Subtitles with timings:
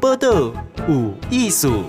[0.00, 0.52] 报道
[0.88, 1.84] 有艺术。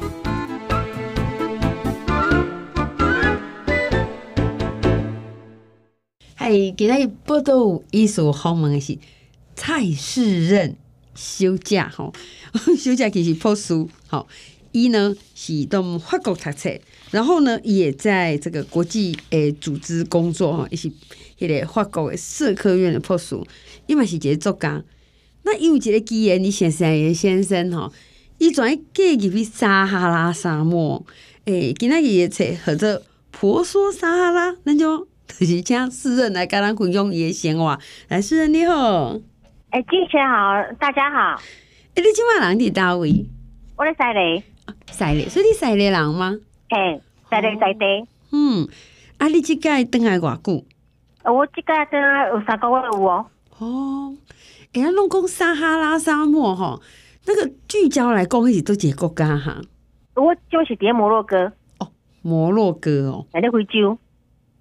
[6.36, 8.98] 嗨，今天报道有艺术访问的是
[9.56, 10.78] 蔡世任
[11.16, 12.14] 休假吼，
[12.78, 14.28] 休假其实破书吼，
[14.72, 16.80] 伊呢是到法国读册，
[17.12, 20.90] 然后呢也在这个国际诶组织工作吼，伊是
[21.38, 23.46] 迄个法国的社科院的破书，
[23.86, 24.84] 伊嘛是一个作家。
[25.50, 27.90] 那有一个机缘，你先生的先生吼，
[28.38, 31.02] 伊转去嫁入去撒哈拉沙漠，
[31.46, 33.02] 诶、欸，今仔日的册合作
[33.32, 37.80] 婆娑撒哈拉，那就就是请诗人来跟咱分享伊的生活。
[38.10, 39.14] 来，诗人你好，
[39.72, 41.42] 诶、欸，主持人好，大家好。
[41.96, 43.26] 诶、欸，你今晚人伫叨位？
[43.78, 44.44] 我咧西里，
[44.92, 46.38] 西里，所以你西里人吗？
[46.72, 48.08] 诶、欸，西里西地。
[48.34, 48.68] 嗯，
[49.18, 50.66] 啊，你即届等来偌久？
[51.24, 53.26] 我即届等来有三个月有哦。
[53.60, 54.14] 哦。
[54.74, 56.82] 人家拢讲撒哈拉沙漠吼，
[57.26, 59.62] 那个聚焦来讲，是都几个国家哈？
[60.16, 61.88] 我就是伫摩洛哥哦，
[62.22, 63.98] 摩洛哥哦，在非洲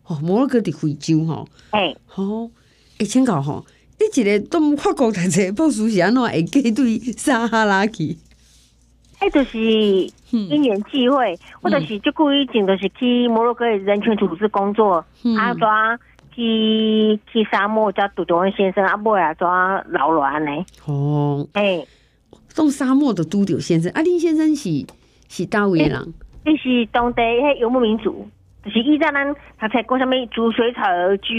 [0.07, 1.47] 哦，摩洛哥伫非洲吼。
[1.71, 2.23] 哎，好，
[2.99, 3.65] 哎，请教吼，
[3.99, 8.17] 你一个都法国读册博士是安怎会嫁对撒哈拉去？
[9.19, 9.59] 哎，就是
[10.31, 15.05] 因缘际会，嗯、我就是就故意前就是去摩洛哥的人权组织工作，
[15.39, 15.99] 阿、嗯、抓。
[16.37, 20.51] 去去沙漠，叫杜德文先生，阿伯啊，抓老卵呢。
[20.85, 21.89] 哦，哎、欸，
[22.49, 24.85] 种沙漠的杜德先生，阿、啊、林先生是
[25.31, 26.13] 是大位人，
[26.45, 28.29] 伊是当地迄游牧民族，
[28.63, 31.35] 就是以前咱他才讲什么煮水草而居，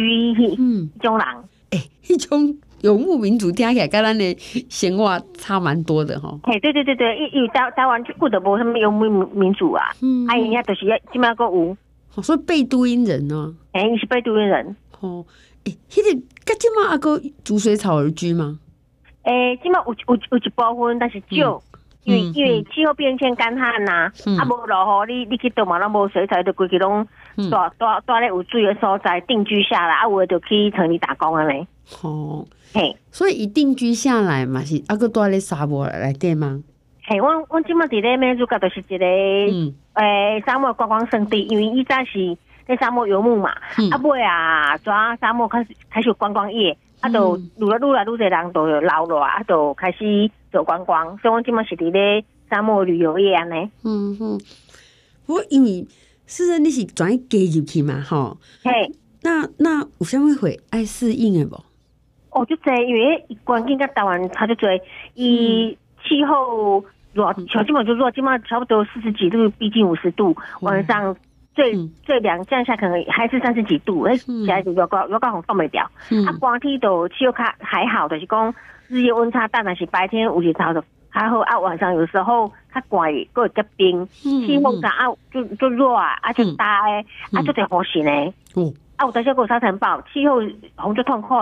[0.57, 1.27] 嗯，种人，
[1.69, 4.35] 哎、欸，迄种游牧民族听起来跟咱的
[4.67, 6.35] 闲话差蛮多的哈。
[6.43, 11.77] 哎，对对对对，因为台台湾就顾得无什么游牧民族啊，嗯，啊，人家就是要起码个有，
[12.23, 14.75] 所以贝都因人呢，哎、欸，你是贝都因人。
[15.01, 15.25] 哦，
[15.65, 18.59] 诶、欸，迄、那个，噶即马阿个逐水草而居吗？
[19.23, 21.61] 诶、欸，即马有有有一部分，但是少、
[22.05, 27.49] 嗯，因为、嗯、因为气候变迁干旱呐，啊无落雨，你你去倒嘛，拢无水草，就规个拢住住
[28.05, 31.67] 住咧有水的所在定居下来，啊，有的就去城里打工了咧。
[32.01, 36.63] 哦， 嘿，所以一定居下来嘛，是阿个住咧沙漠来对吗？
[37.03, 42.37] 嘿，我我即马伫咧美洲，就是一个诶、嗯欸、沙漠观光胜地，因为伊早是。
[42.67, 53.71] 在沙漠游牧嘛，嗯、啊，尾啊，抓沙漠开始开始有观光业，啊，就愈来愈来愈侪人都有留落啊，就开始做观光，所以我今嘛是伫咧沙漠旅游业安尼。
[53.85, 54.41] 嗯哼，
[55.27, 55.87] 我因为
[56.25, 58.37] 是啊，你是转嫁入去嘛，吼。
[58.63, 58.91] 嘿，
[59.21, 61.63] 那那有啥物会爱适应的无？
[62.31, 64.69] 哦，就这，因为环境跟台湾差就多，
[65.13, 66.83] 伊气候
[67.13, 71.15] 热，像今嘛就热，今嘛差不多四十几度，逼近五十度，晚上。
[71.57, 71.75] 最
[72.05, 75.83] 最凉降下可能还是三十几度，哎、嗯，现在就要高要高红放不掉。
[76.27, 78.53] 啊，光天都气候卡还好的，是讲
[78.87, 81.39] 日夜温差大，但是白天有时差的还好。
[81.39, 81.57] 啊。
[81.59, 87.03] 晚上有时候它怪过会结冰，气候上啊就就热啊，啊就大诶，
[87.33, 88.11] 啊就得呼吸呢。
[88.55, 90.35] 嗯，啊有当时过沙尘暴，气候
[90.75, 91.33] 红就痛苦，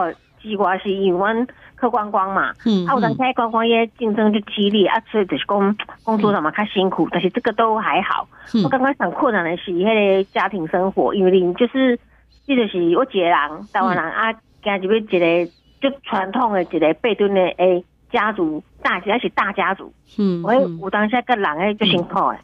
[0.46, 1.46] 之外是因为
[1.82, 2.54] 去观光嘛。
[2.66, 8.28] 嗯，啊有当时观光业竞争就激烈，啊所以就是讲工作上嘛较辛苦，但是这个都还好。
[8.54, 12.00] 嗯、我刚刚想困难的是迄个家庭生活，因为你就是，
[12.46, 13.34] 这就是我一个人，
[13.74, 14.32] 台湾人啊，
[14.64, 15.52] 加入一个
[15.82, 19.92] 就传统的一个贝都因的诶家族，大家是大家族。
[20.18, 22.38] 嗯，我有当下个人诶就辛苦诶。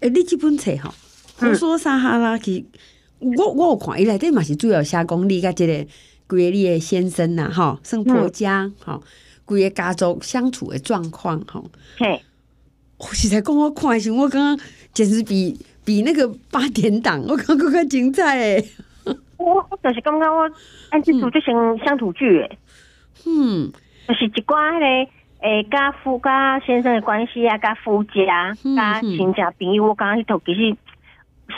[0.00, 0.92] 诶、嗯，你这本册哈，
[1.38, 2.64] 婆娑撒哈拉去，
[3.38, 5.86] 我我有看，伊内底嘛是主要写讲你甲这个
[6.34, 9.00] 规个你的先生呐，哈，生婆家，哈，
[9.44, 11.62] 规个家族相处的状况，哈。
[11.98, 12.20] 嘿，
[12.98, 14.66] 我实在讲我看的时候，我刚刚。
[14.94, 18.64] 简直比比那个八点档，我感觉更精彩诶！
[19.36, 20.48] 我我就是感觉我
[20.90, 22.58] 按这组就像乡土剧诶，
[23.26, 23.72] 嗯，
[24.06, 30.76] 就是一寡迄个诶，家夫家先生的关系啊，家夫家、家亲戚朋友，我感觉迄套其实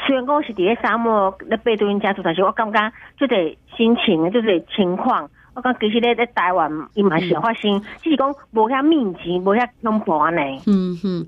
[0.07, 3.37] 虽然讲是伫咧沙漠咧贝都因家族，但是我感觉就得
[3.77, 10.61] 心情，就得情况，我感觉其实咧咧台湾伊嘛是有发生，只是讲无遐密集，无遐浓薄安尼。
[10.67, 11.27] 嗯哼，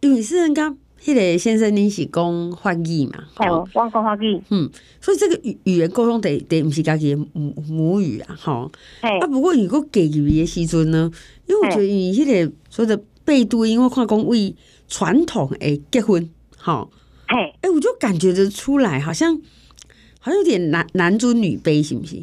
[0.00, 0.74] 因为是人家。
[0.98, 3.22] 迄个先生，你是讲法语嘛？
[3.36, 4.42] 系哦，我讲法语。
[4.50, 4.68] 嗯，
[4.98, 8.72] 所以这个语语言沟通得得毋是家己母母语啊，吼。
[9.02, 11.08] 系啊，不过如果给予嘅时阵呢，
[11.46, 14.56] 因为我觉得伊迄个所谓的贝都因，我看讲为
[14.88, 16.90] 传统诶结婚，吼。
[17.28, 19.34] 系，哎、欸，我就感觉得出来，好像
[20.20, 22.16] 好像有点男男尊女卑，是不是？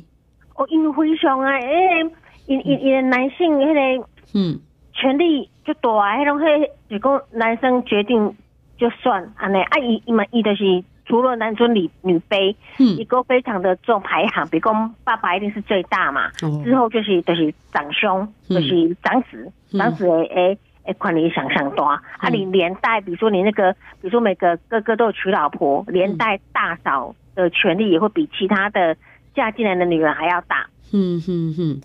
[0.55, 2.03] 哦，因为非常啊，诶，
[2.47, 4.59] 因因因男性迄个嗯。
[4.95, 8.33] 权力就大，迄种迄就讲男生决定。
[8.75, 28.95] 就算啊，那阿姨伊嘛伊的是除了男尊女女卑，嗯，一个非常的重排行，比如讲爸爸一定是最大嘛，哦、之后就是就是长兄，就是长子，嗯、长子诶诶诶，权力想象多，啊，你连带，比如说你那个，比如说每个哥哥都有娶老婆，连带大嫂的权利也会比其他的
[29.33, 30.67] 嫁进来的女人还要大。
[30.91, 31.81] 嗯哼哼，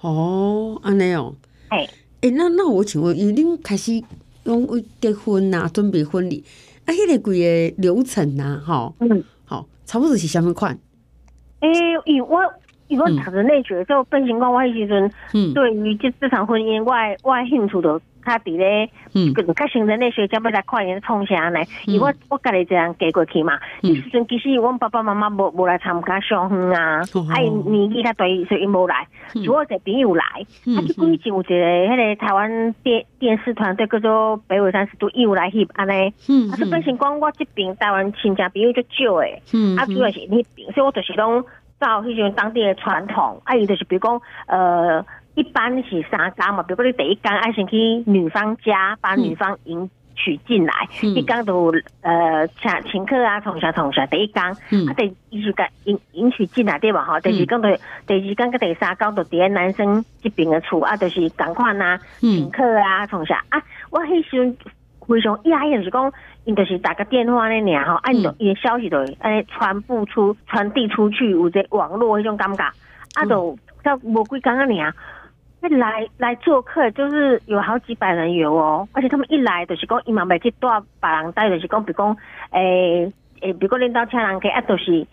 [0.00, 1.34] 哦，安尼哦，
[1.68, 1.86] 哎，
[2.22, 4.02] 哎，那那我请问，你恁开始
[4.44, 4.66] 用
[4.98, 6.42] 结婚啊，准备婚礼，
[6.86, 7.38] 啊，迄、那个规
[7.70, 10.78] 个流程啊，吼，嗯，好，差不多是什么款？
[11.60, 11.68] 哎，
[12.06, 12.40] 以我。
[12.94, 15.10] 如果读的内学，就变成讲我迄时阵，
[15.54, 16.92] 对于这这场婚姻，我
[17.28, 21.60] 我兴趣就较伫咧，嗯，较形成内学，才要来看伊创啥呢？
[21.86, 41.44] 因为我我家己这样嫁过去嘛，迄时阵其实阮爸爸妈妈无无来参加相婚啊，啊因年纪较大，所以无来，只我一个朋友来，啊，几个月前有一个迄个台湾电电视团队叫做北纬三十度，伊有来翕安尼，嗯，啊，就变成讲我这边台湾亲戚朋友就少诶，嗯，啊，主要是迄边，所以我就是讲。
[41.82, 47.76] 照迄种当地的传统，啊，伊就是比如讲，呃，一般是三工嘛，比如讲你第一工爱先去
[48.06, 57.02] 女方家把女方迎娶进来，嗯、一工都呃请请客啊，同啥同啥，第一工，嗯、啊，第一是个迎迎娶进来对吧？
[57.04, 64.54] 哈，第二工对，第二工跟第三工都伫男生这边的厝，啊，就是赶快呐，请客啊，同啥啊，我迄时
[65.06, 66.12] 非常讶异，就是讲。
[66.44, 72.64] 因就是打个电话那俩吼，按着伊消息都哎传布出传递出去，有者网络迄种尴尬，
[73.14, 74.92] 啊都叫无鬼刚刚俩，
[75.62, 80.68] 一来来做客就是有好几百人有哦，而且他们一来就是讲伊嘛袂去带
[81.00, 82.16] 别人带，就是讲比如讲
[82.50, 85.06] 诶诶，比如讲领导请人客，啊都是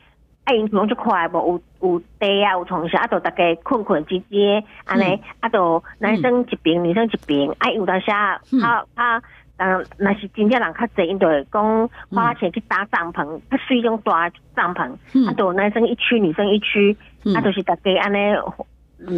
[0.45, 9.17] 啊因从就快无有有地啊有床下，啊都大家困困唧唧安尼，啊都男生一边女生一边，啊有当下他他。
[9.17, 9.23] 嗯，
[9.97, 16.95] 那是真正人较济，因就讲花钱去搭帐篷，较水种大帐篷，嗯、啊，都男生一区，女生一区，
[17.25, 18.17] 嗯、啊，都是大家安尼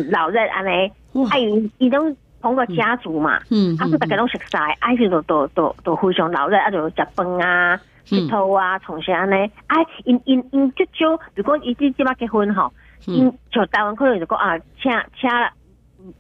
[0.10, 0.92] 老热安尼，
[1.30, 9.36] 啊，伊伊拢同个家族嘛，嗯，啊，是大家拢熟悉，啊，是都都都都非常老热，啊，就食饭啊、佚佗啊、从啥安尼，
[9.68, 12.74] 啊，因因因就就，如果伊即即马结婚吼，
[13.06, 15.30] 因就台湾可能就讲啊，请请，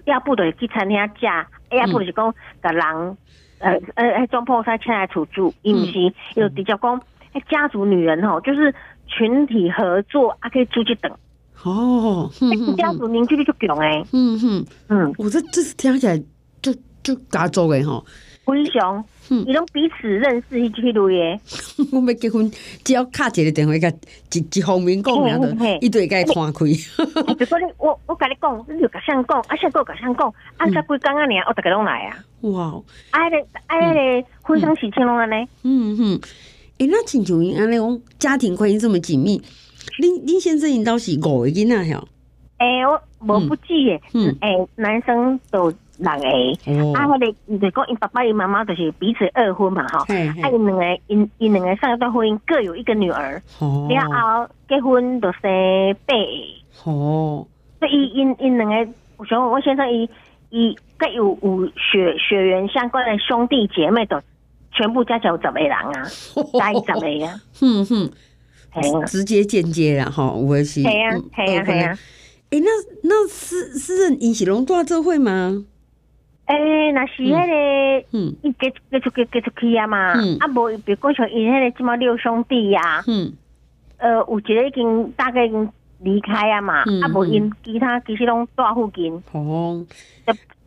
[0.05, 1.25] 要不就去餐厅食，
[1.75, 2.31] 要不就是讲
[2.61, 3.17] 个人。
[3.61, 7.01] 呃呃，中破塞请来土著，伊毋是有比较讲，
[7.49, 8.73] 家族女人吼，就是
[9.07, 11.11] 群体合作啊，可以出去等。
[11.63, 12.29] 哦，
[12.77, 14.03] 家族凝聚力就强诶。
[14.13, 16.17] 嗯哼，嗯，我这这是听起来
[16.61, 16.73] 就
[17.03, 18.03] 就家族诶吼。
[18.43, 21.39] 非常，嗯，伊拢彼此认识一起路耶。
[21.93, 22.49] 我们结婚
[22.83, 23.89] 只要敲一个电话，甲
[24.33, 25.45] 一一方面讲，然后
[25.79, 26.65] 伊就会甲伊摊开。
[27.35, 30.27] 就说你我我甲你讲，你就甲相讲，啊，相个甲相讲，
[30.57, 32.17] 啊，才几工仔尔，我逐个拢来啊。
[32.41, 35.47] 哇，哎嘞哎嘞，婚丧喜庆拢安尼。
[35.63, 36.21] 嗯哼，
[36.79, 39.39] 诶，那亲像因安尼讲，家庭关系这么紧密，
[40.01, 42.03] 恁恁先生因倒是五个囡仔唷？
[42.57, 43.01] 诶，我
[43.37, 45.71] 无不记诶，嗯，诶，男生都。
[46.01, 46.51] 人诶，
[46.93, 53.41] 啊，我哋就讲，因爸爸因妈妈就是彼此二婚嘛，哈，啊，因两个因因两个上一段婚姻各有一个女儿，
[53.89, 55.41] 然后结婚就生
[56.05, 57.45] 八个，哦，
[57.79, 60.09] 所以因因两个，我想我先生伊
[60.49, 64.19] 伊各有有血血缘相关的兄弟姐妹，都
[64.71, 65.93] 全部加起来有十个人啊，
[66.59, 68.11] 加一十个啊，哼哼，
[69.05, 71.97] 直接间接啦，哈，我也是，系啊系啊系啊，
[72.51, 72.67] 诶，那
[73.03, 75.63] 那私私人因是拢住做伙吗？
[76.51, 78.05] 诶，那是迄个，
[78.41, 83.31] 伊结结出结结出去啊嘛，啊无，比如讲像因迄个即么六兄弟呀，嗯，
[83.97, 89.85] 呃，有一个已经大概已经离开啊嘛，啊无因其他其实拢住附近，哦，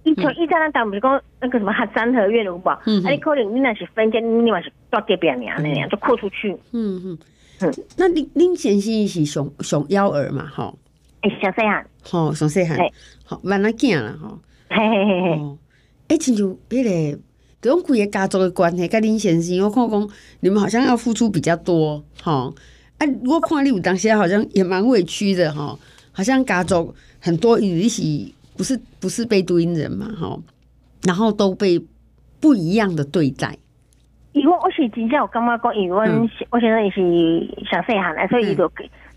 [0.05, 2.69] 伊像伊在咱当，比如讲那个什么汉三合院有无？
[2.69, 6.53] 啊，你可能你那是分间，你嘛是住隔壁尔那样，就扩出去。
[6.73, 7.19] 嗯嗯。
[7.61, 10.45] 嗯，那恁恁先生是上上幺儿嘛？
[10.53, 10.77] 吼，
[11.23, 12.77] 诶，上细汉，吼，上细汉，
[13.25, 14.39] 好，慢慢见啦，吼，
[14.69, 15.59] 嘿嘿嘿嘿。
[16.15, 17.19] 哎，亲像迄个，
[17.61, 22.53] 这种规个家族的关系，甲恁先生，我看讲你们好像要付出比较多，哈。
[22.99, 25.77] 啊，我看你有当时好像也蛮委屈的，哈。
[26.13, 30.39] 好像家族很多一起，不是不是贝都因人嘛，哈。
[31.03, 31.85] 然后都被
[32.39, 33.59] 不一样的对待。
[34.35, 37.01] 因为我是真正有感觉讲，因为我现在也是
[37.69, 38.71] 上细汉的，所以伊就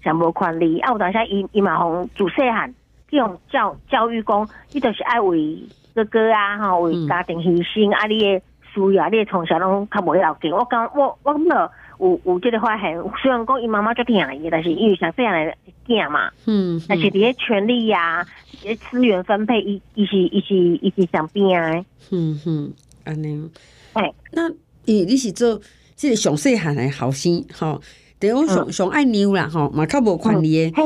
[0.04, 0.80] 上无权利。
[0.80, 2.74] 啊，有当时伊伊嘛从自细汉
[3.08, 5.60] 这种教教育讲，伊就是爱为。
[5.98, 10.52] 哥哥啊，哈，为家庭牺牲，啊，你的需要，你从小拢较无要紧。
[10.52, 15.52] 我讲我我感觉有有即个发现，虽然讲伊妈妈就听伊，但是因为像这样的
[15.88, 18.24] 囝嘛，嗯，但是这些权利呀，
[18.62, 22.72] 这些资源分配，伊伊是伊是伊是上边啊，嗯哼，
[23.04, 23.50] 安尼，
[23.94, 24.48] 哎，那
[24.86, 25.60] 伊你是做
[25.96, 27.82] 即个上细汉的后生，吼，
[28.20, 30.78] 等于讲上上爱妞啦，吼，嘛较无权利的，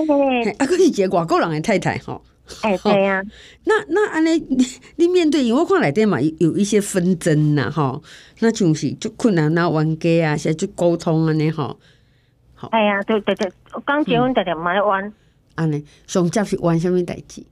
[0.58, 2.22] 啊，佫是一个外国人的太太，吼。
[2.64, 3.24] 哎， 对呀、啊。
[3.66, 4.66] 那那安尼， 你
[4.98, 8.02] 你面对，因为我看内底嘛有有一些纷争呐，吼，
[8.40, 11.80] 那就是就困难那冤家啊，现在就沟通安尼吼。
[12.56, 13.52] 好，哎呀，对对对，
[13.86, 15.14] 刚结婚的点蛮冤。
[15.56, 17.44] 安尼，上接是冤什么代志？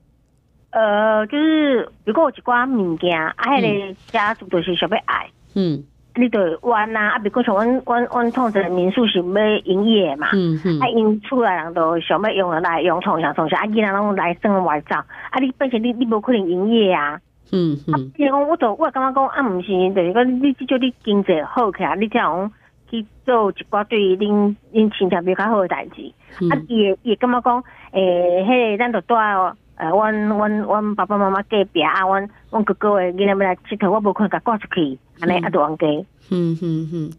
[0.70, 5.84] 呃，就是如果有一寡物件，爱，迄个家族就是想要爱，嗯。
[6.20, 17.18] 你得弯呐，啊，比如像阮阮阮创这个民宿是要营业嘛，嗯嗯，啊，因厝内人都想要用来用创啥创啥，啊，囡仔拢来生外走，啊，你本身你你无可能营业啊，
[17.52, 22.52] 嗯嗯，啊，比如讲我都我感觉讲啊，毋是，就是讲你至少你经济好起来，你才讲
[22.90, 26.12] 去做一寡对恁恁亲戚比较好诶代志，
[26.50, 29.56] 啊，伊会伊会感觉讲，诶、欸，迄个咱都带哦。
[29.80, 35.86] 呃，阮阮阮爸爸妈妈隔壁啊，阮阮哥哥诶，囡仔要来佚佗，我无可能甲挂出去，安尼啊，就冤家。
[36.28, 37.10] 嗯嗯嗯，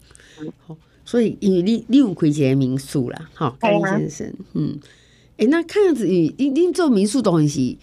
[0.64, 4.78] 好，所以因为你你有开一个民宿啦，哈，甘先生，嗯，
[5.38, 7.80] 诶、欸，那看样子你你你做民宿东西，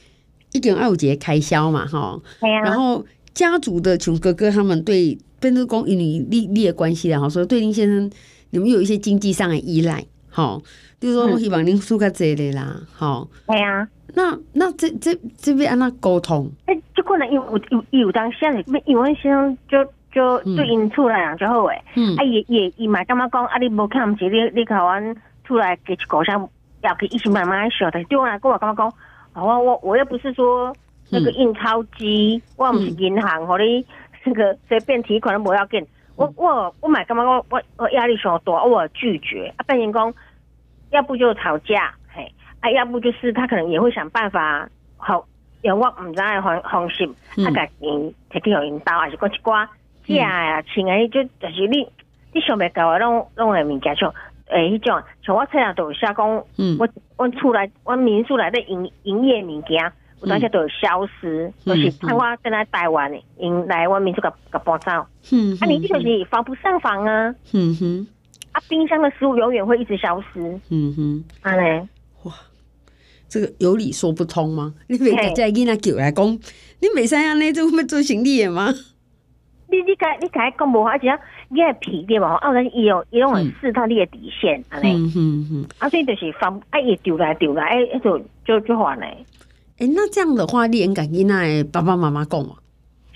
[0.53, 2.17] 一定要有一个开销嘛，哈。
[2.63, 8.09] 然后家族的穷哥哥他们对变成讲因为利利的关系啦，哈，所以对林先生，
[8.51, 10.62] 你们有一些经济上的依赖，哈，
[10.99, 13.87] 就是说我希望您输较济的啦，吼，对啊。
[14.15, 16.49] 那那这这这边安怎沟通？
[16.65, 18.51] 哎、欸，就可能有有有有当时啊，
[18.85, 21.81] 因为先生就就对因厝内人就好诶。
[21.95, 22.15] 嗯。
[22.17, 25.15] 啊，也也伊嘛感觉讲啊，你无看毋起你你甲阮
[25.45, 26.49] 厝内给一个箱，
[26.81, 28.03] 要给一起慢慢想的。
[28.05, 28.93] 对我来讲，我感觉讲，
[29.45, 30.75] 我我我又不是说
[31.11, 33.85] 那个印钞机，嗯、我毋是银行，互你
[34.25, 35.85] 那个随便提款都无要紧。
[36.15, 39.53] 我我我买感觉我我我压力上大，我拒绝。
[39.55, 40.13] 啊，变成讲，
[40.91, 41.93] 要不就吵架。
[42.62, 44.67] 哎，要不就是他可能也会想办法，
[44.98, 45.25] 好，
[45.62, 47.05] 有我唔知嘅方方式，
[47.46, 49.65] 啊，家己摕去互引导，还是讲一寡
[50.05, 51.88] 假呀，亲诶，就就是你
[52.34, 54.13] 你想袂到诶，拢拢诶物件像，
[54.48, 64.91] 诶，迄种像我册上都有写讲，嗯，我我厝内我民宿内的营营业物件，有当时都有消失，就、嗯、是看我在那台湾诶，因来我民宿甲甲搬走，
[65.31, 68.08] 嗯，啊，你就是防不胜防啊，嗯哼，
[68.51, 71.87] 啊，冰箱的食物永远会一直消失，嗯哼，安尼。
[73.27, 74.73] 这个有理说不通吗？
[74.89, 76.25] 你每个在囡仔叫来讲，
[76.79, 78.73] 你袂使安尼做咩做生意的吗？
[79.71, 81.07] 你你该你该讲无，而且
[81.49, 82.33] 你个皮对嘛？
[82.37, 84.93] 啊，人伊有伊拢会试探你的底线，安尼。
[84.93, 85.65] 嗯嗯嗯。
[85.77, 89.23] 啊，所以就是放哎，伊丢来丢来，哎，就就就还嘞。
[89.77, 92.55] 哎，那这样的话，你应该囡仔爸爸妈妈讲嘛？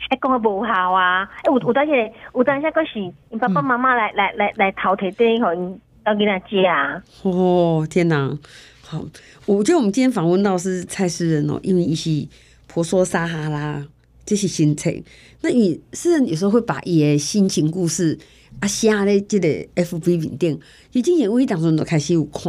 [0.10, 1.24] 哎，讲个无效啊！
[1.38, 7.02] 哎，有有当时，有当时个是你爸爸妈妈来来来来淘汰对以后，你要囡仔接啊。
[7.24, 8.38] 哦，天哪！
[8.82, 9.04] 好，
[9.46, 12.28] 我觉得我们今天访问到是蔡诗人哦，因为伊是
[12.68, 13.86] 婆娑撒哈拉
[14.26, 15.04] 这些心情。
[15.42, 18.18] 那你诗人有时候会把伊的心情故事
[18.60, 20.60] 啊写咧即个 FB 面顶，
[20.92, 22.44] 已经演微当中都开始有看。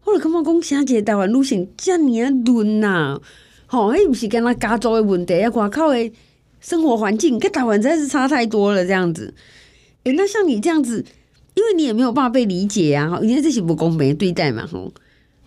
[0.00, 2.08] 后来感觉讲写一个台湾女性这么
[2.44, 3.20] 论呐，
[3.66, 6.12] 吼，迄不是跟他家族的问题啊，外口的
[6.60, 9.34] 生活环境跟台湾实在是差太多了，这样子。
[10.04, 11.04] 诶，那像你这样子，
[11.54, 14.92] 因为你也没有办法被理解啊，因为这些不公平的对待嘛，吼。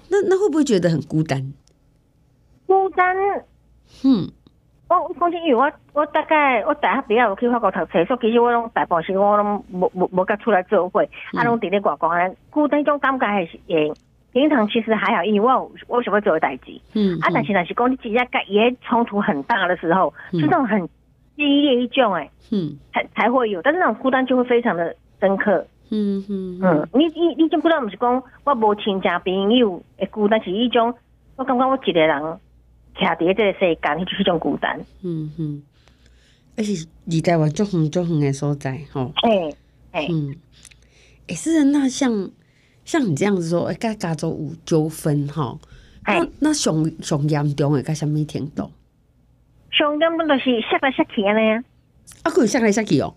[0.09, 1.53] 那那会不会觉得很孤单？
[2.67, 3.15] 孤单，
[4.03, 4.29] 嗯，
[4.89, 11.01] 我我讲真，因为我我大概我大学毕业我去法国读册，所以其实我拢大部分时间我拢无无无甲出来做伙，
[11.33, 13.91] 嗯、啊，拢伫咧外国啊，孤单种感觉还是诶，
[14.33, 20.87] 平常其实还好，因为我有我想要做的代志，嗯，啊，但是但是讲你直接甲伊冲突很大的时候，嗯、就这种很
[21.35, 25.65] 激烈一种诶，嗯，才才会有，但是那种孤单就会非常的深刻。
[25.89, 30.93] 嗯嗯嗯，你你你种孤单，不是讲我无亲戚朋友会孤单，是一种
[31.35, 32.21] 我感觉我一个人
[32.95, 34.79] 徛伫这个世间，迄就是一种孤单。
[35.01, 35.63] 嗯嗯，
[36.55, 39.11] 而且离台湾足远足远的所在，吼。
[39.23, 39.53] 哎
[39.91, 40.35] 哎，嗯，
[41.27, 42.29] 哎，是那像
[42.85, 45.59] 像你这样子说，哎，甲家族有纠纷，吼，
[46.05, 48.71] 那那上上严重的，甲什么程度？
[49.81, 51.63] 上严重就是下来下去安尼啊！
[52.23, 53.13] 啊，可以杀来下去哦。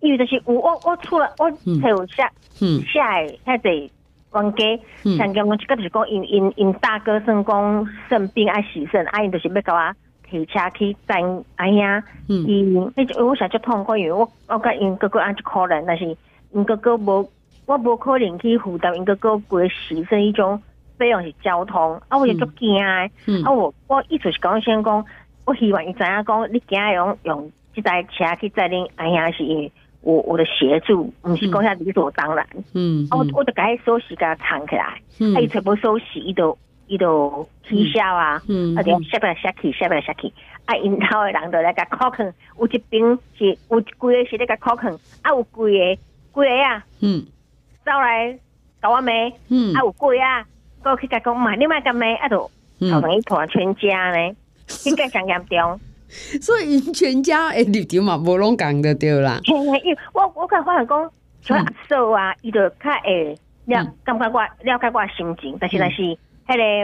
[0.00, 2.30] 因为就是有我我出来我才有下
[2.92, 3.90] 下诶，遐侪
[4.34, 4.82] 冤家，
[5.16, 9.94] 像讲我即个就是讲因因因大哥算讲生病爱洗肾，啊因就是要甲我
[10.30, 11.22] 提车去载
[11.56, 12.62] 哎呀，伊
[12.96, 16.04] 迄我想就痛苦，因为我我甲因哥哥安就可能，但是
[16.52, 17.28] 因哥哥无
[17.66, 20.60] 我无可能去负担因哥哥规洗肾一种
[20.98, 23.10] 费用是交通，啊我就足惊诶，
[23.44, 25.04] 啊我我意思是讲先讲，
[25.46, 29.72] 我希望伊知影讲你今日用用即台车去载恁阿兄是因为。
[30.02, 32.46] 我我的协助，毋是讲遐理所当然。
[32.74, 35.00] 嗯，我我就该收拾，给他藏起来。
[35.18, 38.40] 嗯，他一全部收拾，伊都伊都取消啊。
[38.48, 40.32] 嗯，啊，点下边下去，下边下去。
[40.64, 46.00] 啊，因头的人就来个考坑，有一边是有几个是那个考坑，啊，有几个几
[46.34, 46.84] 个啊。
[47.00, 47.26] 嗯，
[47.84, 48.38] 走来
[48.80, 49.32] 搞完没？
[49.48, 50.46] 嗯，啊，有几个啊，
[50.84, 52.14] 过去甲讲嘛，你卖干没？
[52.14, 52.48] 啊，就
[52.88, 54.36] 吵成一团，全家呢
[54.84, 55.80] 应该上严重。
[56.40, 59.40] 所以全家诶，立场嘛无拢共的对啦。
[59.44, 59.80] 因为
[60.12, 61.10] 我我看发现讲，
[61.42, 66.16] 像阿嫂啊，伊就较会了感觉我了解我心情，但是但是迄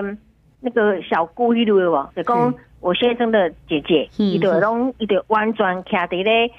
[0.03, 0.19] 个
[0.61, 6.51] 那个小姑迄类哦，就讲我先生的姐姐，伊就拢伊就完全徛伫咧，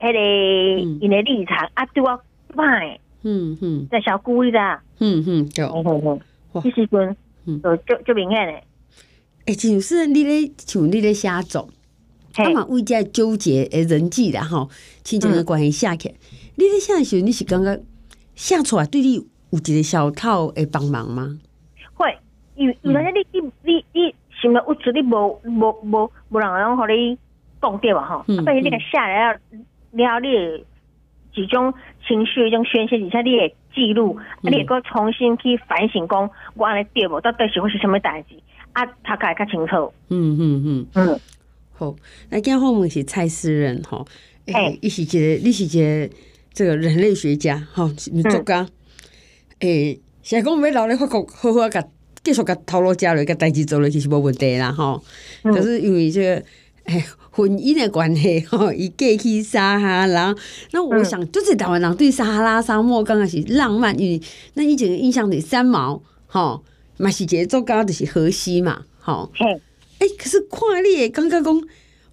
[0.00, 2.18] 迄个因的立场啊，对我
[2.54, 6.20] 歹，嗯嗯，在小姑伊啦，嗯嗯，对，嗯
[6.54, 7.16] 嗯，其实阵
[7.62, 8.64] 就就就明显诶，
[9.46, 11.68] 诶，就是你咧像你咧写作。
[12.34, 14.68] 他嘛为在纠结诶人际啦吼，
[15.02, 16.14] 亲情的关系写起，
[16.56, 17.80] 你咧写诶时候，你是感觉
[18.34, 21.38] 写出来对你有一个小套会帮忙吗？
[21.94, 22.14] 会，
[22.56, 27.16] 有有阵你你你你想要有出你无无无无人能互你
[27.62, 29.32] 讲对吧吼，啊，所以你个写了
[29.92, 30.64] 了，你
[31.34, 31.72] 几种
[32.06, 38.34] 情绪一种宣泄，底下你也记录，你也搁重新去反省讲我安尼对无，到底是会是什么代志
[38.76, 38.86] 啊？
[39.02, 39.92] 他改较清楚。
[40.08, 41.20] 嗯嗯嗯嗯。
[41.72, 41.94] 好，
[42.30, 44.04] 那今后面是蔡诗任哈，
[44.46, 46.14] 诶，伊是一个，你是一个
[46.52, 47.86] 这个人类学家哈，
[48.30, 48.66] 作家，
[49.60, 51.82] 诶，现在讲要留咧法国好好甲
[52.24, 54.98] 继续甲头路家里个代志做落去是无问题啦哈。
[55.42, 56.44] 可是因为这个
[56.84, 60.34] 诶婚姻的关系吼，伊嫁去撒哈拉，
[60.70, 64.22] 那我想就是台湾人对撒哈拉沙漠刚开始浪漫，因为
[64.54, 66.58] 那以前印象里三毛哈，
[66.98, 69.30] 嘛是一个作家就是荷西嘛，吼。
[69.38, 71.54] 哎、欸，可是看你也刚刚讲，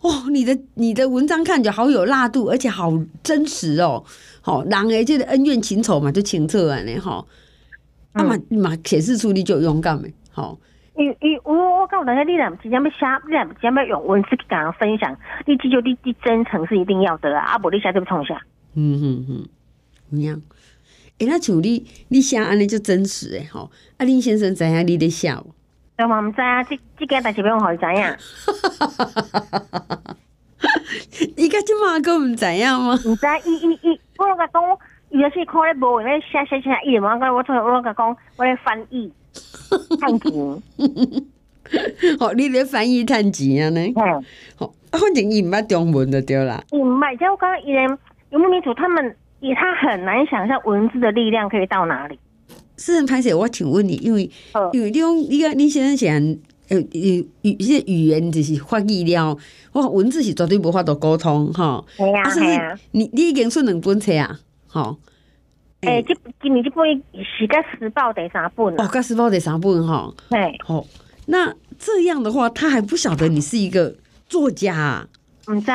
[0.02, 4.04] 哦，你的你的文章看起来好有辣度，而且好真实哦。
[4.42, 7.26] 好，人诶，这个恩怨情仇嘛，就清楚安尼哈。
[8.14, 10.14] 啊嘛嘛，显示出你就勇敢诶。
[10.32, 10.58] 好，
[10.96, 17.54] 因因我我告诉大家，你俩即将要写，你俩即将要用文字去跟人分享，你记住，你你真诚是一定要的啊。
[17.54, 18.40] 啊，不你写就不冲下。
[18.76, 19.46] 嗯嗯嗯，
[20.12, 20.42] 怎样？
[21.20, 23.48] 哎，那像你你写安尼就真实诶。
[23.52, 25.30] 吼，啊林先生知影你咧写。
[25.98, 28.18] 我嘛毋知啊，这这件代志要互伊知影。
[31.38, 32.94] 伊甲即马个毋知影吗？
[33.06, 34.62] 毋知，伊伊伊，我甲讲，
[35.12, 39.12] 伊若是看咧无闲咧写写写，伊就问我，我从我甲讲，我咧翻译，
[40.00, 40.32] 趁钱。
[42.20, 43.70] 好，你咧翻译趁钱啊？
[43.70, 43.82] 呢？
[43.96, 44.24] 嗯。
[44.56, 46.64] 好，反正伊毋捌中文就对啦。
[46.72, 47.88] 伊毋捌，即我讲伊咧，
[48.32, 52.18] 游牧民族他们，以他很难想象文字的力量可以到哪里。
[52.78, 54.24] 私人拍写，我请问你，因为
[54.72, 56.38] 因为你讲，你个你先生讲，
[56.70, 59.38] 呃，语语一些语言就是翻译了，
[59.74, 61.84] 我文字是绝对无法度沟通，哈。
[61.98, 64.96] 系啊系啊，你你已经出两本册啊，哈。
[65.82, 70.14] 诶，这今年这本是个时报第三本，哦，个时报第三本哈。
[70.30, 70.86] 对，好，
[71.26, 73.94] 那这样的话，他还不晓得你是一个
[74.30, 75.08] 作家啊？
[75.48, 75.70] 唔知。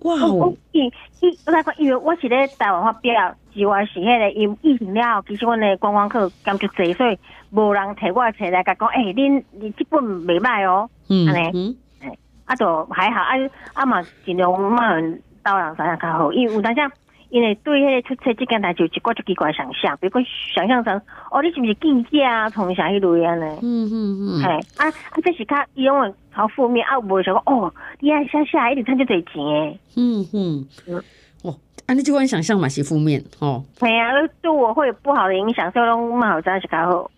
[0.00, 0.52] 哇哦！
[0.72, 0.86] 伊
[1.20, 7.18] 伊我来讲，因为我是咧台湾发表，之外是迄个因疫情了后，其实阮的观光客感觉济，所以
[7.50, 13.34] 无人摕我的册来甲讲，诶、欸，恁你即本袂歹哦，安尼、嗯，诶，啊，就还好，啊
[13.72, 14.92] 啊嘛尽量嘛
[15.42, 16.90] 导人知影较好，因为有当下。
[17.28, 20.96] 因为对迄个出册这件代志，就一个就奇怪想象，比如讲想象成
[21.30, 22.50] 哦，你是不是竞价啊？
[22.50, 23.44] 从啥迄类安尼？
[23.62, 24.44] 嗯嗯嗯，系
[24.76, 24.92] 啊啊，
[25.24, 29.80] 这是较因为好负面啊，无想讲哦，你爱写写一定赚就多钱诶。
[29.96, 31.02] 嗯嗯嗯，
[31.42, 33.64] 哦，啊，你这款想象嘛是负面哦。
[33.78, 37.10] 系啊，对我会有不好的影响，所以拢蛮好在是较好。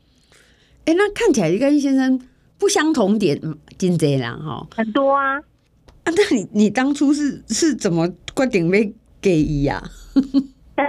[0.86, 2.18] 诶，那看起来你跟易先生
[2.58, 3.38] 不相同点
[3.76, 4.66] 真侪啦哈。
[4.74, 5.36] 很多啊。
[5.36, 8.92] 啊，那你你当初是是怎么决定要？
[9.20, 9.82] 给伊呀，
[10.14, 10.22] 色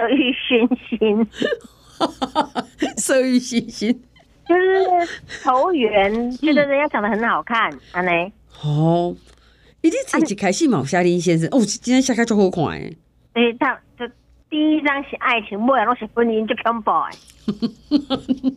[0.10, 1.28] 欲熏心，
[2.98, 4.02] 色欲熏心，
[4.48, 4.64] 就是
[5.44, 8.32] 投缘，觉得人家长得很好看， 安尼。
[8.64, 9.16] 哦，
[9.82, 12.96] 你这才一开始嘛，夏林先生，哦，今天下开就好看诶。
[13.34, 14.08] 诶，他就
[14.50, 17.18] 第一张是爱情，末两张是婚姻，就恐怖诶。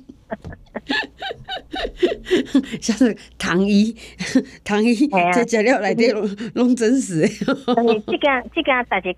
[2.80, 3.94] 像是糖衣，
[4.64, 4.94] 糖衣
[5.32, 7.28] 这材料来的拢拢真实 诶。
[8.06, 9.14] 这个这个大家。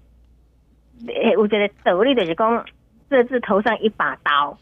[1.08, 2.64] 诶，我觉得道理就是讲，
[3.08, 4.56] 各自头上一把刀，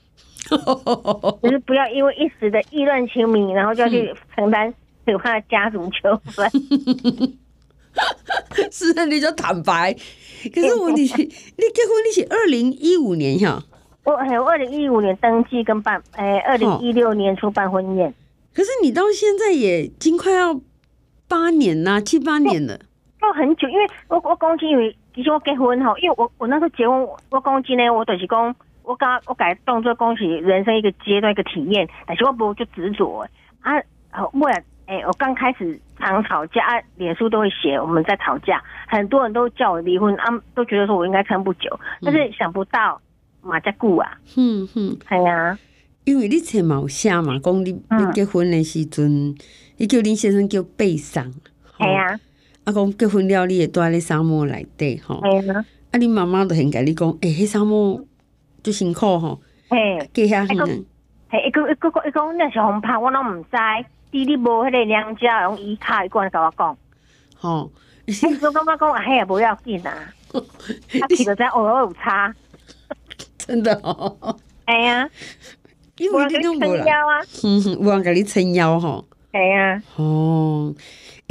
[1.42, 4.72] 就是不要因为一时的意乱情迷，然后就要去承担
[5.06, 6.50] 可怕的家族纠纷。
[8.70, 9.94] 是啊，你就坦白。
[10.54, 11.24] 可是我你，你结婚
[12.08, 13.62] 你是二零一五年呀？
[14.04, 18.12] 我还有二零一五年登记跟办，诶，二零一六年初办婚宴。
[18.54, 20.60] 可是你到现在也已经快要
[21.28, 22.80] 八年啦，七八年了。
[23.22, 24.94] 都很久，因为我我讲起因为。
[25.14, 33.28] 其实我结婚吼，因为我我那时候结婚，我讲真呢，我就是讲，我刚我改动作恭喜人生一个阶段一个体验，但是我不就执着
[33.60, 33.72] 啊，
[34.10, 42.98] 后来哎，我刚开始常吵架，啊，脸书都会写我们在吵架，很多人都叫我离婚，啊，都觉得说我应该撑不久，但是想不到
[43.42, 45.58] 马家固啊，哼哼，系啊，
[46.04, 49.36] 因为你册嘛有写嘛，讲你你结婚的时阵，
[49.76, 51.30] 你叫林先生叫背上，
[51.76, 52.18] 系啊，
[52.64, 58.00] 啊讲结婚了，你会住喺沙漠内底，吼，系啊，啊你妈妈就很甲你讲，诶，迄沙漠
[58.62, 59.76] 就辛苦吼，系，
[60.14, 60.66] 隔遐远，
[61.30, 63.50] 系一个一个一讲那小红袍，我拢毋知，
[64.10, 66.76] 弟弟无迄个娘家用依卡，伊个人甲我讲，
[67.36, 67.70] 吼，
[68.06, 69.90] 你说感觉讲，哎呀，不要紧啊，
[70.32, 72.32] 啊，其实在偶尔有差，
[73.38, 75.08] 真的哦，哎呀。
[75.98, 76.84] 因为你拢无啦，
[77.44, 80.74] 嗯哼，有人甲 你撑腰吼，系啊，哦，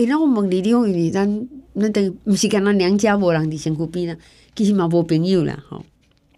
[0.01, 4.15] 诶，那我问你，你讲因为咱咱等毋是干咱娘家无人伫身躯边啦，
[4.55, 5.83] 其实嘛无朋友啦，吼。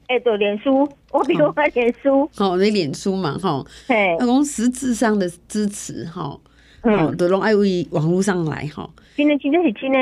[0.08, 6.42] 诶，对，脸书，我比如讲脸书，吼，你脸书嘛，吼，嘿，那，讲实质上的支持，吼，
[6.82, 8.90] 吼，都拢爱为网络上来，吼。
[9.16, 10.00] 真的，真的是真的。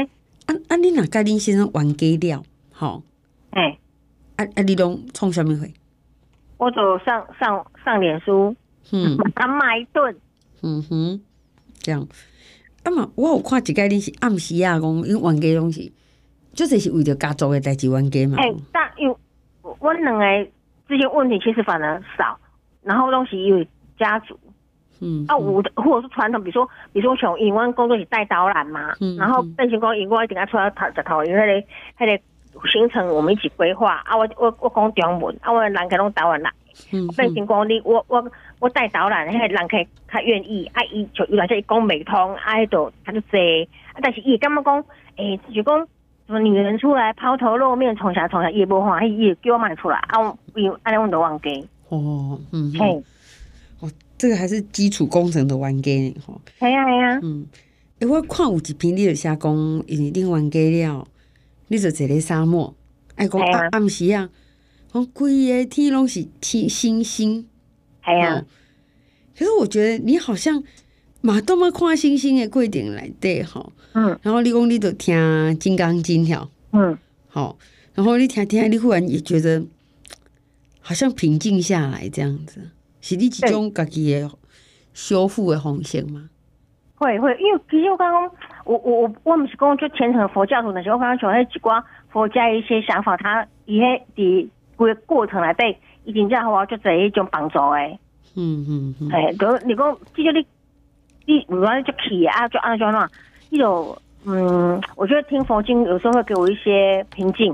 [0.48, 3.04] 啊啊，你若甲恁先生冤家了，吼，
[3.52, 3.78] 哎，
[4.38, 5.68] 啊啊，你拢创啥物货？
[6.58, 8.56] 我就上上上脸书，
[8.92, 10.16] 嗯， 他骂一顿，
[10.64, 11.22] 嗯哼，
[11.80, 12.08] 这样。
[12.84, 15.92] 啊嘛，我有看一个你是暗时啊，讲因冤家拢是，
[16.54, 18.38] 就是是为着家族的代志冤家嘛。
[18.38, 19.16] 哎、欸，但因为
[19.62, 20.26] 我两个
[20.88, 22.38] 这些问题其实反而少，
[22.84, 23.68] 然后拢是因为
[23.98, 24.40] 家族，
[25.00, 31.66] 嗯，啊，我的或者是传统，比如说，比如说像因为工作是带导览嘛，嗯，然后变成讲因为我一定要出来头石头，因为
[31.98, 32.24] 迄个迄个。
[32.70, 34.18] 行程我们一起规划啊！
[34.18, 35.50] 我我我讲中文啊！
[35.50, 36.54] 我人客拢导览
[36.90, 39.78] 来，变成讲你我我我带导览，迄个人客
[40.12, 40.84] 较愿意啊！
[40.92, 43.40] 伊就有来说伊讲未通，啊，迄度他就坐
[43.94, 44.00] 啊！
[44.02, 44.78] 但是伊感觉讲，
[45.18, 45.80] 诶、欸，就讲
[46.28, 50.38] 什么女人出来抛头露面，从啥从啥，伊无欢喜，伊叫我买出来啊！
[50.56, 53.04] 因安尼我都忘记哦，嗯，嘿，
[53.80, 57.46] 哦，这个还是基础工程的冤家呢，吼，系啊系啊，嗯，
[58.00, 59.54] 诶，我看有一篇你就写讲，
[59.88, 61.08] 因为恁冤家了。
[61.68, 62.76] 你就坐咧沙漠，
[63.16, 64.28] 哎，讲暗暗时啊，
[64.94, 67.48] 讲规个天拢是天星星，
[68.04, 68.44] 系啊。
[69.38, 70.62] 可是我觉得你好像
[71.22, 74.20] 嘛都么看星星的贵点来对吼，嗯。
[74.22, 75.16] 然后你讲你都听
[75.58, 77.58] 《金刚经》吼，嗯，好。
[77.94, 79.64] 然后你听听，你忽然也觉得
[80.80, 82.70] 好像平静下来，这样子，
[83.02, 84.30] 是你一种家己的
[84.94, 86.30] 修复的方式吗？
[86.96, 88.32] 会会，因为其实我刚刚。
[88.64, 94.48] 我我我我们是讲就虔诚佛教徒但是，我刚刚说那几挂佛家一些想法，他伊迄
[94.88, 98.00] 的个过程来对，已经叫我就这一种帮助诶。
[98.36, 99.10] 嗯嗯嗯。
[99.12, 100.46] 哎，都你讲，至少你
[101.26, 103.10] 你唔管就起啊，就安怎怎，
[103.50, 107.54] 那种嗯，我觉得听佛经有时候会给我一些平静。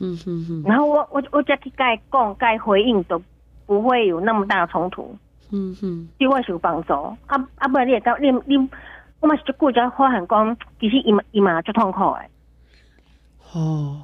[0.00, 0.62] 嗯嗯嗯。
[0.64, 3.20] 然后我我我再去该讲该回应都
[3.66, 5.16] 不会有那么大的冲突。
[5.52, 6.08] 嗯嗯。
[6.18, 6.92] 对我是有帮助。
[6.92, 8.68] 啊啊，不然你也讲你你。
[9.18, 12.28] 我嘛是就顾家花很光，其实伊嘛伊嘛就痛苦诶。
[13.54, 14.02] 哦，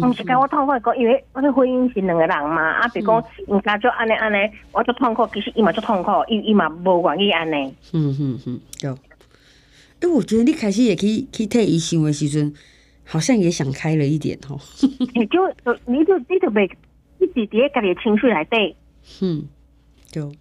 [0.00, 4.36] 毋是讲我痛苦个，因为我的婚姻是两个人嘛，啊，比如讲人家就安尼安尼，
[4.72, 7.74] 我就痛苦，其实伊嘛就痛苦，伊伊嘛无愿意安尼。
[7.92, 8.98] 嗯嗯嗯，有。
[10.00, 12.52] 哎，我觉得你开始也可以去替伊想的时阵，
[13.04, 14.58] 好像也想开了一点吼。
[15.14, 15.46] 你就
[15.86, 16.70] 你就你就袂
[17.18, 18.74] 一直伫家己情绪来对。
[19.20, 19.44] 嗯，
[20.10, 20.32] 就。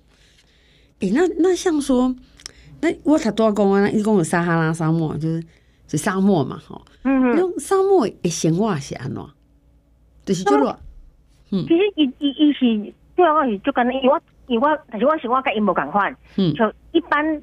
[1.02, 2.16] 哎，那那像说。
[2.84, 5.44] 那我才多讲啊，一共有撒哈拉沙漠，就是
[5.88, 6.82] 是沙漠嘛，吼。
[7.04, 7.38] 嗯嗯。
[7.38, 9.24] 用沙漠诶生活是安怎？
[10.26, 10.70] 就是就热。
[11.52, 11.66] 嗯。
[11.68, 16.16] 其实伊伊伊是对我是就跟因为我因为我但是我是我跟伊无共款。
[16.38, 16.54] 嗯。
[16.54, 17.42] 就一般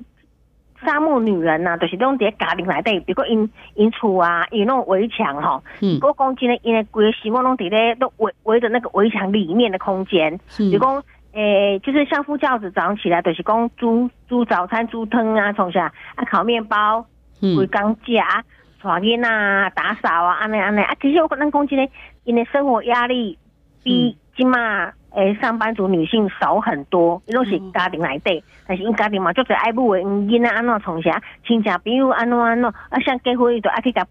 [0.84, 5.62] 沙漠女人呐，就是拢伫家庭内底，比如讲因因厝啊，因那种围墙吼。
[5.80, 5.98] 嗯。
[6.02, 10.32] 我讲真诶，因诶规个生活拢伫咧都围围着那个围墙里面的空间。
[10.58, 10.70] 嗯。
[10.70, 11.02] 比如讲。
[11.34, 15.84] 诶、欸，就是相夫教子，早上起来就是讲煮煮早餐、煮汤啊，从啥
[16.16, 17.04] 啊烤面包、
[17.40, 18.42] 回工家、
[18.80, 20.96] 传音啊、打扫啊，安尼安尼啊。
[21.00, 21.88] 其实我咱讲真嘞，
[22.28, 23.38] 因为生活压力
[23.82, 34.06] 比即嘛诶上班族女性少很多，伊拢是家庭来底，但是因家庭嘛就做爱母诶，因囡仔安怎从啥亲戚朋友安怎安怎，啊像结婚伊就爱去甲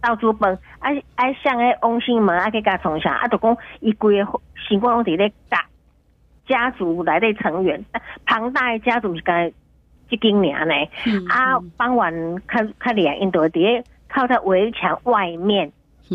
[0.00, 5.64] 到处奔，啊啊像诶王姓门爱去甲从啥，啊就讲伊规个习惯拢伫咧家。
[6.48, 7.82] 家族来的成员，
[8.26, 9.48] 庞大的家族是该
[10.10, 10.74] 几经年呢？
[11.30, 12.12] 啊，傍晚
[12.48, 15.72] 看看脸，印度爹靠在围墙外面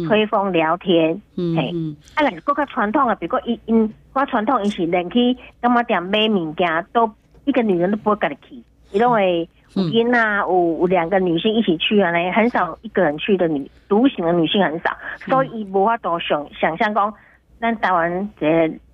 [0.08, 1.22] 吹风聊天。
[1.36, 1.74] 嗯，嘿，
[2.16, 7.10] 啊，那个较传统啊，比如讲因因，较传统伊是连去柑仔店买物件，都
[7.46, 14.98] 一个女人都不会跟你去，因为有因啊，有有两个女性一起去啊，呢，很少一个人去的女独行的女性很少，
[15.28, 17.14] 所以无法度想想象讲，
[17.60, 18.48] 咱台湾这。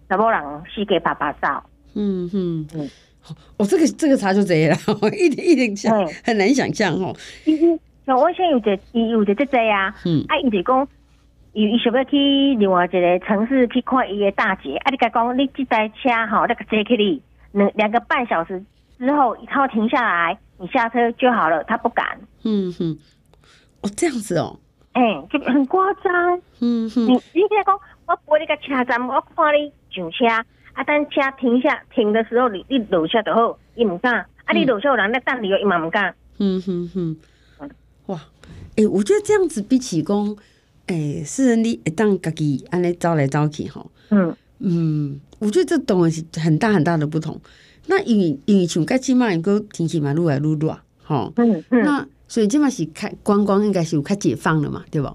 [0.08, 0.39] 查某人
[0.71, 1.63] 四界拍拍照，
[1.95, 2.67] 嗯嗯。
[2.75, 2.88] 嗯，
[3.58, 5.91] 哦，这个这个差就这样 了，一点一点想
[6.23, 7.12] 很难想象哦。
[8.06, 10.88] 嗯嗯，像我现在有一个有一个姐姐啊，嗯，啊，伊就讲，
[11.54, 18.63] 伊伊想要去另外一个城市去看伊个大姐，啊，你甲讲，你这台车吼，那个坐起哩，两两个半小时
[18.98, 21.63] 之后，他会停下来，你下车就好了。
[21.63, 22.06] 他不敢。
[22.44, 22.98] 嗯哼，
[23.82, 24.60] 哦，这样子哦，
[24.94, 26.39] 哎、欸，就很夸张。
[26.62, 30.26] 嗯哼，你你讲，我陪你个车站，我看你上车，
[30.74, 34.13] 啊，等车停下停的时候，你你落车就好，伊唔敢。
[34.46, 36.13] 啊，你楼下有人在等你，伊嘛唔敢。
[36.38, 37.18] 嗯哼哼，
[38.08, 38.20] 哇，
[38.76, 40.36] 诶、欸，我觉得这样子比起讲，
[40.88, 43.89] 诶、欸，私人你会当家己安尼走来走去吼。
[44.10, 47.39] 嗯嗯，我觉得这当然是很大很大的不同。
[47.88, 51.32] 那因为因为像介起码，个天气嘛愈来愈热，吼。
[51.38, 51.84] 嗯嗯。
[51.84, 55.08] 那所以即嘛是开观光，应该是有开解放了嘛，对不？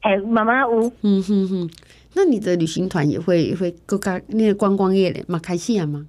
[0.00, 0.92] 哎、欸，慢慢有。
[1.02, 1.70] 嗯哼哼，
[2.14, 6.06] 那你的旅行团也会会更加那个观光业咧，嘛开始啊吗？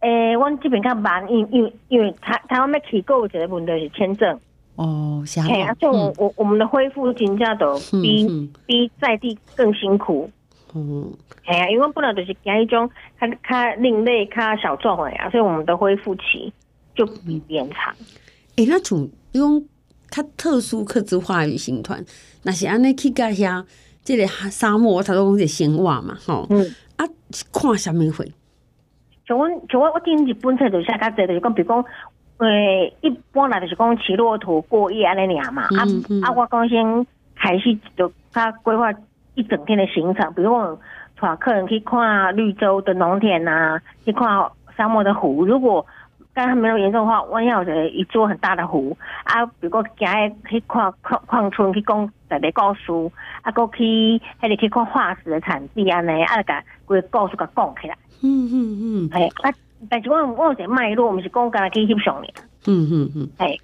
[0.00, 4.38] 诶、欸，我这边较慢，因因为因为台台湾要起购一个问题是签证
[4.76, 10.30] 哦，是啊，所以我我我们的恢复真正都比、嗯、比在地更辛苦。
[10.74, 11.10] 嗯，
[11.46, 16.52] 哎呀，因为本来就是讲一种较较另类、较小众的呀，所以我们的恢复期
[16.94, 17.94] 就比别人长。
[18.56, 19.64] 诶、欸，那种用
[20.10, 22.04] 较特殊、客制化旅行团，
[22.42, 23.64] 那是安尼去到遐，
[24.04, 27.06] 这个沙漠，他都讲是生活嘛，吼，嗯，啊，
[27.52, 28.30] 看什么会？
[29.26, 31.84] 像阮像我我订日本册就是较济，就是讲，比如讲，
[32.38, 35.66] 诶，一般来就是讲骑骆驼过夜安尼尔嘛。
[35.70, 38.92] 嗯嗯、啊啊，我讲先开始就他规划
[39.34, 40.78] 一整天的行程，比如讲，
[41.18, 44.28] 带客人去看绿洲的农田呐、啊，去看
[44.76, 45.44] 沙漠的湖。
[45.46, 45.84] 如果
[46.34, 48.94] 刚刚没有严重的话，我要的一座很大的湖。
[49.24, 52.92] 啊，比如讲，行去看矿矿村，去讲在地故事，
[53.40, 57.96] 啊，过去还得去看化石的产地安尼，啊，甲规个故事甲讲起来。
[58.22, 59.52] 嗯嗯嗯，哎啊，
[59.90, 62.28] 但是我我有一个脉络，我们是讲干来去翕相的。
[62.66, 63.56] 嗯嗯嗯，哎，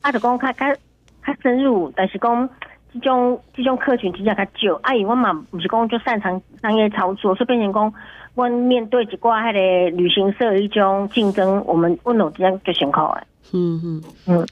[0.00, 2.48] 啊，就讲较较较深入，但是讲
[2.92, 4.80] 这种这种客群比较较少。
[4.82, 7.92] 啊，因为我嘛不是讲就擅长商业操作，所以变成讲
[8.34, 13.26] 我面对一挂迄个旅行社一种竞争，我们我有这样就辛苦诶。
[13.52, 14.46] 嗯嗯嗯，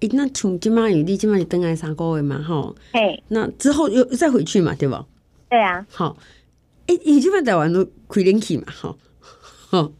[0.00, 2.40] 诶，那从今麦有你今麦是登来三个月嘛？
[2.46, 4.74] 吼，哎，那之后又再回去嘛？
[4.74, 5.04] 对吧？
[5.48, 6.16] 对啊，好。
[6.86, 8.64] 诶、欸，你这边台湾都开冷气嘛？
[8.68, 8.94] 哈，
[9.70, 9.90] 哈，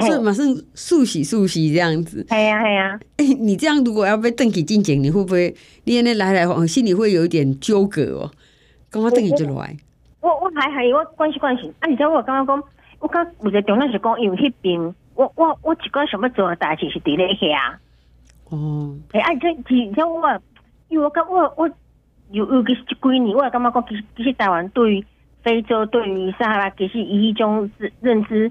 [0.00, 2.24] 所以马上速洗速洗这样子。
[2.28, 3.00] 系啊，系啊。
[3.16, 8.30] 哎、欸，你这样如果要被登记进检，你会不会你那来来往心里会有一点纠葛哦？
[8.90, 9.76] 刚刚登记就来。
[10.20, 11.88] 我我还还我关系关系啊！
[11.88, 12.68] 你知道我刚刚讲，
[13.00, 17.74] 我刚有一个重点是讲，因为那边我我我一个想要做的代志是伫咧遐。
[18.50, 18.96] 哦。
[19.12, 20.40] 哎、欸，啊，这其实我
[20.88, 21.68] 因为我刚我我
[22.30, 25.04] 有有几几年，我也感觉讲其实其实台湾对于。
[25.40, 28.50] 非洲对于撒哈拉其实以一种认知，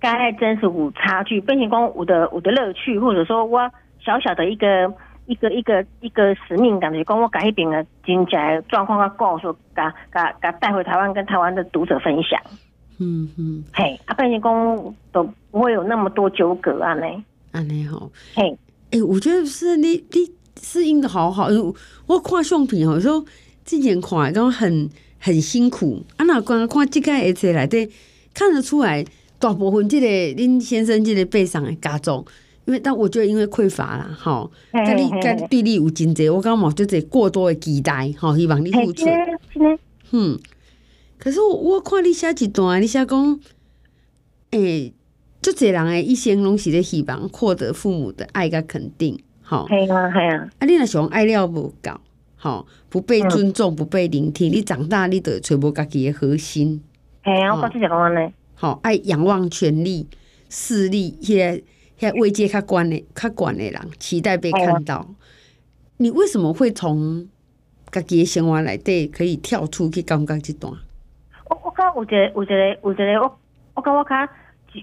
[0.00, 1.40] 该还真是有差距。
[1.40, 4.92] 变成讲我的我的乐趣，或者说我小小的一个
[5.26, 8.32] 一个一个一个使命感，就是讲我改一边的经济
[8.68, 12.40] 状况，我告诉，把把把带回台湾，跟台湾的读者分享。
[12.98, 17.06] 嗯嗯，嘿，啊，变成讲都不会有那么多纠葛啊，呢，
[17.52, 18.56] 啊，你好，嘿，
[18.90, 21.48] 哎，我觉得是你你适应的好好。
[22.06, 23.24] 我看相片，有时候
[23.64, 24.88] 之前看，刚刚很。
[25.20, 26.24] 很辛苦，啊！
[26.26, 27.90] 那光看这个而且来对，
[28.32, 29.04] 看得出来
[29.38, 32.24] 大部分这个恁先生即个背上的加重，
[32.64, 39.06] 因为但我觉得因为匮乏啦，哈，跟你跟对你有真侪，我刚冇就这过多的期待，哈，希望你付出。
[40.10, 40.38] 嗯，
[41.18, 43.40] 可是我我看你写一段，你写讲，
[44.50, 44.94] 诶、欸，
[45.40, 51.92] 就这人诶，一生拢是咧希望获得父母的爱跟肯定，吼，系啊系啊，啊，你若想爱了无够。
[52.40, 54.48] 吼，不被尊重，不被聆听。
[54.52, 56.80] 你长大，你得揣无家己的核心。
[57.22, 58.32] 哎呀，我讲是讲安尼。
[58.60, 60.04] 好，爱仰望权力、
[60.48, 61.62] 势力，迄个
[61.96, 65.06] 迄个位阶较悬的、较悬的人，期待被看到。
[65.98, 67.24] 你为什么会从
[67.92, 70.72] 家己的生活内底可以跳出去感觉这段？
[71.48, 73.38] 我我刚有一个有一个有一个我
[73.74, 74.28] 我刚我较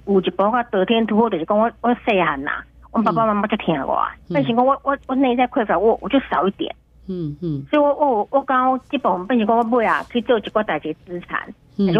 [0.05, 2.51] 有一部我得天独厚，就是讲我我细汉呐，
[2.91, 4.01] 我爸爸妈妈就听我。
[4.33, 6.73] 但是讲我我我内在匮乏，我我就少一点。
[7.07, 11.93] 嗯嗯，所以我我我刚这部分变成讲我买啊去做一个代志资产，嗯，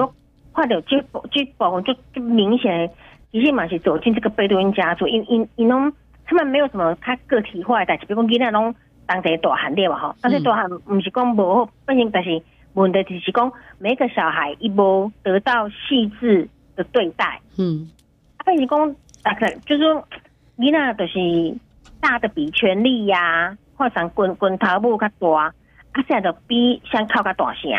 [0.55, 0.97] 看到这
[1.31, 2.89] 这部分就就明显，
[3.31, 5.91] 其实嘛是走进这个贝多因家族，因因因拢
[6.25, 8.73] 他们没有什么他个体化的代志，比如讲囡仔拢
[9.05, 12.41] 当地大汉对吧哈，但是大汉不是讲无好，变成但是
[12.73, 17.89] 问题就是讲每个小孩一无得到细致的对待，嗯，
[18.37, 20.07] 啊变成讲大概就是说
[20.57, 21.57] 囡仔就是
[21.99, 23.57] 大的比权力呀，啊。
[23.77, 25.53] 换上滚滚头母较大，
[25.95, 27.71] 啊，现在就比声口较大声。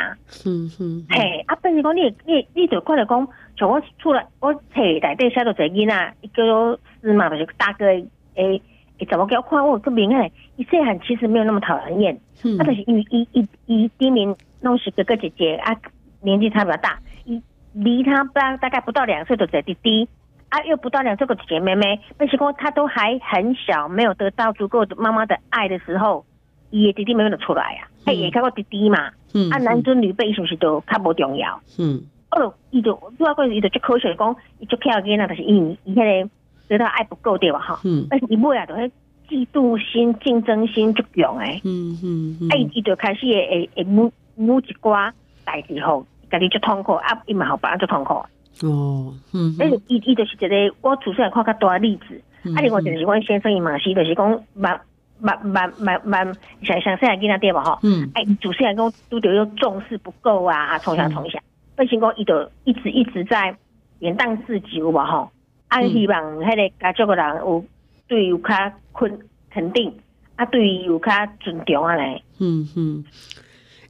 [0.46, 8.02] 嗯嗯，嘿，啊，变成讲你你你就看到讲，像我出来我册内底写到一个囡仔，伊叫做司马，就是大哥诶
[8.36, 8.62] 诶，
[9.06, 15.76] 怎么叫我看我这明诶，伊细汉其实没有那么讨人厌，嗯，啊，就是因为伊伊伊第一名拢是哥哥姐姐啊，
[16.22, 17.42] 年纪差比较大，伊
[17.74, 20.08] 离他大大概不到两岁的一个弟弟。
[20.48, 26.24] 啊，又不到两岁的姐姐妹妹，但是讲他都还很小，没有得到足够的妈妈的爱的时候，
[26.70, 31.60] 伊的弟弟妹妹就出来呀，他也看过弟弟嘛，嗯，啊，男尊女卑是不是都较无重要？
[31.78, 36.30] 嗯，哦，伊就主要个伊就就科学讲，伊就靠囡仔，但是因伊迄个
[36.68, 37.58] 得到爱不够对吧？
[37.58, 38.90] 哈，嗯，但是伊尾啊，就迄
[39.28, 41.98] 嫉妒心、竞争心足强诶，嗯
[42.40, 45.10] 嗯，啊，伊伊就开始会会会母母一寡
[45.44, 48.14] 代志吼，家己就痛苦，啊，伊嘛好别人就痛苦。
[48.62, 52.20] 哦，嗯，但是伊伊就是一个我主持人看较大例子，
[52.54, 54.80] 啊，另外就是阮先生伊嘛是，就是讲蛮
[55.20, 56.24] 蛮蛮蛮蛮
[56.62, 57.62] 想想细汉囡仔对吧？
[57.62, 61.38] 哈，嗯，哎，主持人讲拄着又重视不够啊，从小从小，
[61.76, 63.56] 变成讲伊就一直一直在
[64.00, 65.30] 延宕自己有无吼，
[65.68, 67.64] 啊，希望迄个家族个人有
[68.06, 68.54] 对伊有较
[68.94, 69.18] 肯
[69.50, 69.92] 肯定，
[70.36, 73.04] 啊，对伊有较尊重啊嘞，嗯嗯，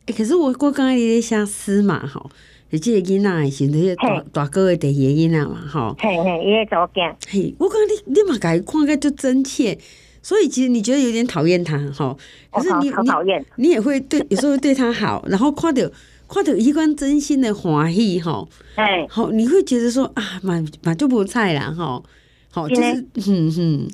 [0.07, 2.31] 哎，可是我我刚才你在写诗嘛，吼。
[2.69, 5.55] 你这个囡仔是那些大大哥的第二个囡仔嘛？
[5.69, 7.15] 哈，嘿嘿，伊个查某囝。
[7.29, 9.79] 嘿，我感觉你你嘛甲伊看个就真切，
[10.27, 12.17] 所以其实你觉得有点讨厌他哈。
[12.51, 15.83] 可是你讨厌，你也会对， 有时候会对他好，然后看到
[16.29, 18.45] 看到一贯真心的欢喜哈。
[18.75, 22.03] 哎，好，你会觉得说啊，蛮蛮就不菜啦哈。
[22.51, 22.83] 好，就是
[23.31, 23.89] 嗯嗯。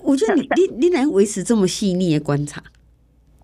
[0.00, 2.60] 我觉得你你你能维持这么细腻的观察，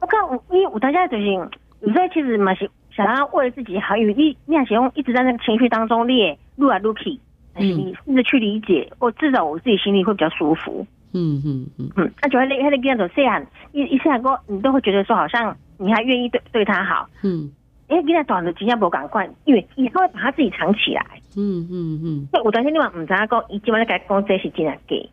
[0.00, 2.68] 我看我因为我大家就是有时候其实嘛是。
[2.96, 7.20] 想要为了自己好，因为你你还想一直在那个情绪当中列录来录去，
[7.58, 10.86] 你试着去理解，我至少我自己心里会比较舒服。
[11.16, 17.08] 嗯嗯嗯嗯，那就会那那个样子，虽然一一下过，你都会觉得说好像你还愿意对对他好。
[17.22, 17.50] 嗯，
[17.88, 21.04] 因为现在短的新加坡赶快，因为以后会把他自己藏起来。
[21.36, 25.08] 嗯嗯嗯，所以我担心你嘛唔知阿公，伊基本上该讲这是真的给。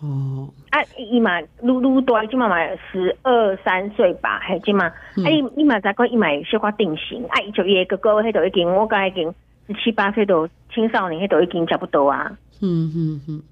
[0.00, 2.56] 哦，啊，伊嘛，愈愈大，即嘛嘛
[2.92, 4.94] 十二三岁吧，还即嘛，啊，
[5.28, 9.34] 伊伊嘛才讲伊嘛小可定型，啊，伊就伊个哥哥迄都已经，我讲已经
[9.66, 12.30] 十七八岁都青少年，迄度已经差不多啊。
[12.62, 13.42] 嗯嗯嗯。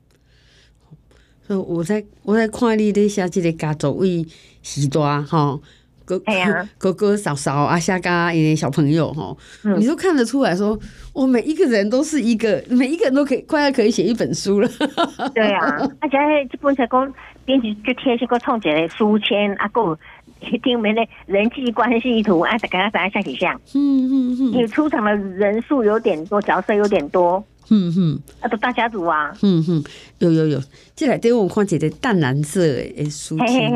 [1.46, 4.26] 所以我在我在看你咧写即个家族为
[4.62, 5.61] 时代吼。
[6.06, 6.22] 哥
[6.78, 9.37] 哥哥嫂嫂啊，下家一些小朋友哈，
[9.76, 10.78] 你都看得出来说，
[11.12, 14.68] 我每一个人都是一个，每一个人都可以快要可以写一本书了。
[15.35, 16.16] 对啊，而且
[16.48, 17.12] 这本上讲
[17.44, 19.98] 编辑就贴些个创写的书签，啊，够
[20.62, 23.52] 订明的人际关系图，啊，大家大家像几像？
[23.74, 27.42] 嗯嗯嗯，你出场的人数有点多，角色有点多。
[27.70, 29.33] 嗯哼，啊，都大家族啊。
[29.42, 29.85] 嗯哼，
[30.18, 30.62] 有有有，
[30.94, 33.70] 这来对我看起来淡蓝色诶书签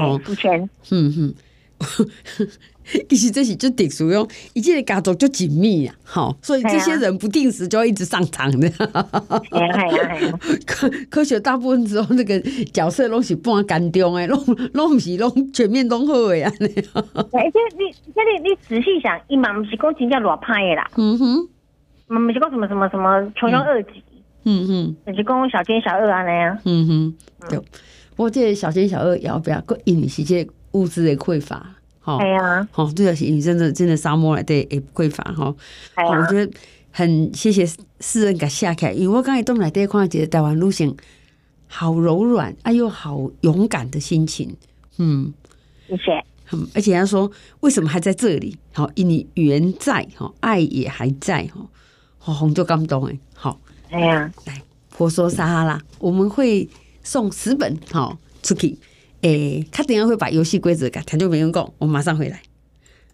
[0.00, 0.68] 哦，书签。
[0.90, 1.34] 嗯哼。
[3.08, 8.68] 其实这是就特殊用，一切的家族就紧密啊，好，所以这些人不定时就要一直上场的。
[10.66, 12.40] 科科学大部分时候那个
[12.72, 16.52] 角色拢是半干中诶，拢 拢不是拢全面拢好诶呀。
[16.60, 16.78] 而且
[17.78, 20.88] 你，你你仔细想，伊嘛不是讲真正偌歹的啦。
[20.96, 21.48] 嗯哼，
[22.12, 24.02] 嘛不是讲什么什么什么穷凶恶极。
[24.44, 26.58] 嗯哼，就是讲小奸小恶安尼啊。
[26.64, 27.14] 嗯哼，
[27.48, 27.58] 对。
[28.14, 29.62] 不过这小奸小恶也要不要？
[29.84, 31.64] 因为是这物资的匮乏。
[32.00, 35.54] 好，哎呀，好，这个是你真的真的沙漠来的诶匮乏哈。
[35.94, 36.52] 好，我觉得
[36.90, 37.64] 很谢谢
[38.00, 40.94] 世人给写开，因为我刚才都来对看，觉得台湾女性
[41.68, 44.56] 好柔软，哎呦，好勇敢的心情。
[44.98, 45.32] 嗯，
[45.86, 46.12] 谢谢。
[46.50, 48.58] 嗯，而且他说为什么还在这里？
[48.74, 51.64] 好，因为缘在，哈，爱也还在，哈，
[52.24, 53.18] 好，红就感动诶。
[53.34, 53.58] 好，
[53.90, 56.68] 哎呀，来婆娑撒哈拉，我们会
[57.02, 58.78] 送十本好出去。
[59.22, 62.40] 诶，他等下会把游戏规则改，他就没人讲，我马上回来。